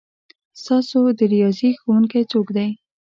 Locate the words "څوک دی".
2.31-2.69